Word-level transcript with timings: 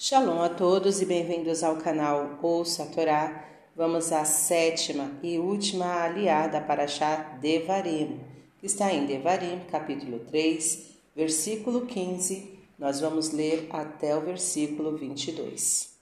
Shalom 0.00 0.40
a 0.40 0.48
todos 0.48 1.02
e 1.02 1.04
bem-vindos 1.04 1.64
ao 1.64 1.74
canal 1.74 2.38
Ouça 2.40 2.84
a 2.84 2.86
Torá. 2.86 3.44
Vamos 3.74 4.12
à 4.12 4.24
sétima 4.24 5.10
e 5.24 5.40
última 5.40 6.04
aliada 6.04 6.60
para 6.60 6.84
achar 6.84 7.36
Devarim, 7.40 8.20
que 8.60 8.66
está 8.66 8.92
em 8.92 9.06
Devarim, 9.06 9.58
capítulo 9.68 10.20
3, 10.20 10.94
versículo 11.16 11.84
15. 11.84 12.60
Nós 12.78 13.00
vamos 13.00 13.32
ler 13.32 13.66
até 13.72 14.16
o 14.16 14.20
versículo 14.20 14.96
22. 14.96 15.98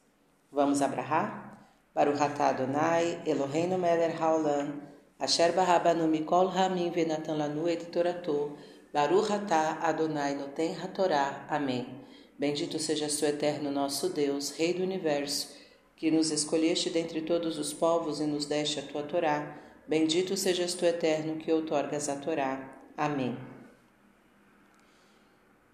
Vamos 0.53 0.83
abrahar? 0.83 1.67
Baruch 1.95 2.21
atah 2.21 2.49
Adonai, 2.49 3.23
Eloheinu 3.25 3.79
melech 3.79 4.21
haolam, 4.21 4.75
asher 5.19 5.53
barabanu 5.53 6.07
mikol 6.07 6.49
hamim 6.49 6.91
venatan 6.91 7.39
lanu 7.39 7.67
et 7.67 7.91
torato, 7.91 8.59
Baruch 8.93 9.31
atah 9.31 9.79
Adonai 9.81 10.35
noten 10.35 10.75
hatorá. 10.75 11.47
Amém. 11.49 12.06
Bendito 12.39 12.79
sejas 12.79 13.17
tu, 13.17 13.25
eterno 13.25 13.71
nosso 13.71 14.11
Deus, 14.11 14.51
Rei 14.51 14.75
do 14.75 14.83
universo, 14.83 15.49
que 15.97 16.11
nos 16.11 16.31
escolheste 16.31 16.91
dentre 16.91 17.23
todos 17.23 17.59
os 17.59 17.73
povos 17.73 18.21
e 18.21 18.25
nos 18.25 18.45
deste 18.45 18.79
a 18.79 18.83
tua 18.83 19.03
Torá. 19.03 19.59
Bendito 19.89 20.37
sejas 20.37 20.75
tu, 20.75 20.85
eterno, 20.85 21.37
que 21.37 21.51
outorgas 21.51 22.11
a 22.11 22.17
Torá. 22.17 22.79
Amém. 22.95 23.39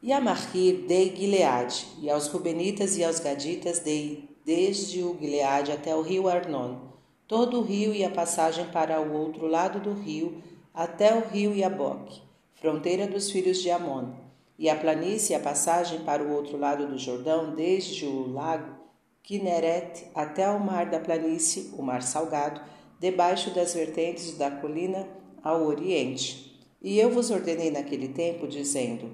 E 0.00 0.12
a 0.12 0.20
Marquir 0.20 0.86
dei 0.86 1.12
Gileade, 1.16 1.84
e 2.00 2.08
aos 2.08 2.28
Rubenitas 2.28 2.96
e 2.96 3.02
aos 3.02 3.18
Gaditas 3.18 3.80
dei, 3.80 4.28
desde 4.44 5.02
o 5.02 5.18
Gileade 5.18 5.72
até 5.72 5.96
o 5.96 6.02
rio 6.02 6.28
Arnon, 6.28 6.92
todo 7.26 7.58
o 7.58 7.62
rio 7.62 7.92
e 7.92 8.04
a 8.04 8.10
passagem 8.10 8.66
para 8.66 9.00
o 9.00 9.12
outro 9.12 9.48
lado 9.48 9.80
do 9.80 10.00
rio, 10.00 10.40
até 10.72 11.12
o 11.12 11.28
rio 11.28 11.56
Iaboque, 11.56 12.22
fronteira 12.54 13.08
dos 13.08 13.32
filhos 13.32 13.58
de 13.58 13.68
Amon 13.68 14.22
e 14.58 14.68
a 14.68 14.76
planície 14.76 15.34
a 15.34 15.40
passagem 15.40 16.00
para 16.00 16.22
o 16.22 16.32
outro 16.32 16.56
lado 16.56 16.86
do 16.86 16.98
Jordão, 16.98 17.54
desde 17.54 18.06
o 18.06 18.32
lago 18.32 18.82
Kineret 19.22 20.06
até 20.14 20.50
o 20.50 20.58
mar 20.58 20.90
da 20.90 20.98
planície, 20.98 21.72
o 21.78 21.82
mar 21.82 22.02
salgado, 22.02 22.60
debaixo 22.98 23.54
das 23.54 23.72
vertentes 23.72 24.36
da 24.36 24.50
colina 24.50 25.08
ao 25.42 25.64
oriente. 25.64 26.60
E 26.82 26.98
eu 26.98 27.10
vos 27.10 27.30
ordenei 27.30 27.70
naquele 27.70 28.08
tempo, 28.08 28.48
dizendo: 28.48 29.10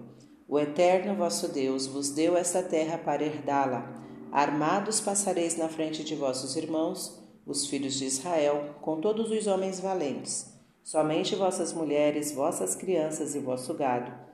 O 0.48 0.58
Eterno 0.58 1.14
vosso 1.14 1.48
Deus 1.48 1.86
vos 1.86 2.10
deu 2.10 2.36
esta 2.36 2.62
terra 2.62 2.96
para 2.96 3.22
herdá-la. 3.22 3.94
Armados 4.32 5.00
passareis 5.00 5.56
na 5.56 5.68
frente 5.68 6.02
de 6.02 6.14
vossos 6.14 6.56
irmãos, 6.56 7.22
os 7.46 7.66
filhos 7.66 7.94
de 7.94 8.06
Israel, 8.06 8.76
com 8.80 9.00
todos 9.00 9.30
os 9.30 9.46
homens 9.46 9.78
valentes. 9.80 10.54
Somente 10.82 11.34
vossas 11.34 11.72
mulheres, 11.72 12.32
vossas 12.32 12.74
crianças 12.74 13.34
e 13.34 13.38
vosso 13.38 13.74
gado 13.74 14.28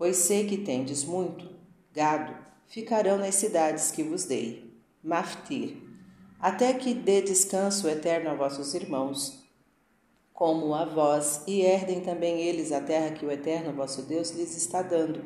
pois 0.00 0.16
sei 0.16 0.46
que 0.46 0.56
tendes 0.56 1.04
muito 1.04 1.46
gado, 1.92 2.34
ficarão 2.66 3.18
nas 3.18 3.34
cidades 3.34 3.90
que 3.90 4.02
vos 4.02 4.24
dei. 4.24 4.72
Maftir, 5.04 5.76
até 6.40 6.72
que 6.72 6.94
dê 6.94 7.20
descanso 7.20 7.86
eterno 7.86 8.30
a 8.30 8.34
vossos 8.34 8.72
irmãos, 8.72 9.44
como 10.32 10.74
a 10.74 10.86
vós, 10.86 11.42
e 11.46 11.60
herdem 11.60 12.00
também 12.00 12.40
eles 12.40 12.72
a 12.72 12.80
terra 12.80 13.10
que 13.10 13.26
o 13.26 13.30
eterno 13.30 13.74
vosso 13.74 14.00
Deus 14.00 14.30
lhes 14.30 14.56
está 14.56 14.80
dando, 14.80 15.22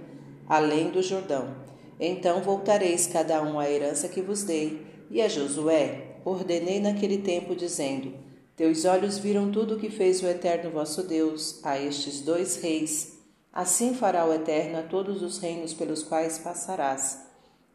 além 0.48 0.91
do 0.91 1.00
Jordão. 1.05 1.55
Então 2.00 2.42
voltareis 2.42 3.06
cada 3.06 3.41
um 3.44 3.61
à 3.61 3.70
herança 3.70 4.09
que 4.09 4.20
vos 4.20 4.42
dei. 4.42 4.84
E 5.09 5.22
a 5.22 5.28
Josué 5.28 6.16
ordenei 6.25 6.81
naquele 6.81 7.19
tempo, 7.19 7.55
dizendo: 7.55 8.12
Teus 8.56 8.84
olhos 8.84 9.19
viram 9.19 9.53
tudo 9.53 9.77
o 9.77 9.78
que 9.78 9.88
fez 9.88 10.20
o 10.20 10.27
eterno 10.27 10.72
vosso 10.72 11.06
Deus 11.06 11.64
a 11.64 11.78
estes 11.78 12.22
dois 12.22 12.56
reis 12.56 13.14
Assim 13.56 13.94
fará 13.94 14.27
o 14.27 14.34
Eterno 14.34 14.80
a 14.80 14.83
todos 14.83 15.22
os 15.22 15.38
reinos 15.38 15.72
pelos 15.72 16.02
quais 16.02 16.38
passarás. 16.38 17.24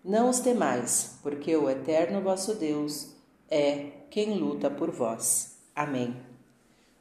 Não 0.03 0.29
os 0.29 0.41
temais, 0.41 1.17
porque 1.23 1.55
o 1.55 1.69
Eterno 1.69 2.19
vosso 2.19 2.55
Deus 2.55 3.15
é 3.49 3.85
quem 4.09 4.37
luta 4.37 4.69
por 4.69 4.91
vós. 4.91 5.57
Amém. 5.73 6.17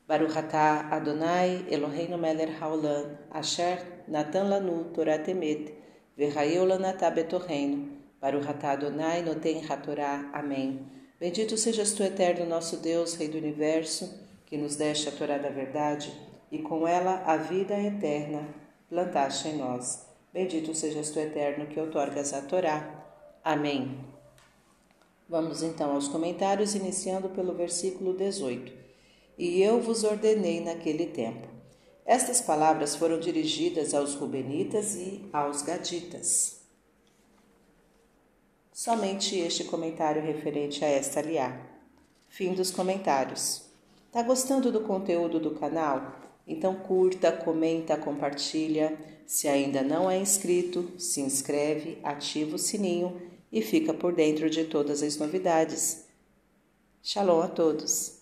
Baruch 0.07 0.39
atah 0.39 0.91
Adonai 0.93 1.67
Eloheinu 1.69 2.17
melech 2.17 2.53
haolam, 2.63 3.19
asher 3.33 4.05
natan 4.07 4.45
lanu 4.49 4.85
Torah 4.95 5.19
temet, 5.19 5.75
v'chayeu 6.17 6.65
lanatah 6.65 7.11
betorreino. 7.11 7.99
Baruch 8.21 8.49
atah 8.49 8.75
Adonai 8.75 9.23
noten 9.23 9.61
hatorá. 9.69 10.31
Amém. 10.33 10.87
Bendito 11.19 11.57
sejas 11.57 11.95
tu, 11.95 12.05
Eterno 12.05 12.47
nosso 12.47 12.77
Deus, 12.77 13.17
Rei 13.17 13.27
do 13.27 13.39
Universo, 13.39 14.09
que 14.47 14.57
nos 14.57 14.77
deste 14.77 15.09
a 15.09 15.13
Torá 15.13 15.37
da 15.37 15.49
verdade, 15.49 16.13
e 16.53 16.59
com 16.59 16.87
ela 16.87 17.25
a 17.27 17.37
vida 17.37 17.75
eterna 17.75 18.68
plantaste 18.89 19.49
em 19.49 19.57
nós. 19.57 20.07
Bendito 20.33 20.75
sejas 20.75 21.11
tu, 21.11 21.19
eterno, 21.19 21.67
que 21.67 21.81
outorgas 21.81 22.33
a 22.33 22.43
Torá. 22.43 23.07
Amém. 23.43 23.99
Vamos 25.29 25.63
então 25.63 25.93
aos 25.93 26.09
comentários, 26.09 26.75
iniciando 26.75 27.29
pelo 27.29 27.55
versículo 27.55 28.15
18. 28.15 28.73
E 29.37 29.63
eu 29.63 29.81
vos 29.81 30.05
ordenei 30.05 30.61
naquele 30.61 31.07
tempo. 31.07 31.49
Estas 32.05 32.41
palavras 32.41 32.97
foram 32.97 33.21
dirigidas 33.21 33.93
aos 33.93 34.15
Rubenitas 34.15 34.95
e 34.95 35.29
aos 35.33 35.61
Gaditas. 35.63 36.63
Somente 38.73 39.37
este 39.39 39.65
comentário 39.65 40.23
referente 40.23 40.85
a 40.85 40.89
esta 40.89 41.21
aliá. 41.21 41.61
Fim 42.29 42.55
dos 42.55 42.71
comentários. 42.71 43.63
Tá 44.11 44.23
gostando 44.23 44.73
do 44.73 44.81
conteúdo 44.81 45.39
do 45.39 45.51
canal? 45.57 46.28
Então 46.49 46.75
curta, 46.75 47.31
comenta, 47.31 47.97
compartilha. 47.97 48.99
Se 49.27 49.47
ainda 49.47 49.83
não 49.83 50.11
é 50.11 50.19
inscrito, 50.19 50.91
se 50.99 51.21
inscreve, 51.21 51.99
ativa 52.03 52.57
o 52.57 52.59
sininho 52.59 53.21
e 53.53 53.61
fica 53.61 53.93
por 53.93 54.15
dentro 54.15 54.49
de 54.49 54.65
todas 54.65 55.03
as 55.03 55.19
novidades. 55.19 56.07
Shalom 57.03 57.43
a 57.43 57.49
todos! 57.49 58.18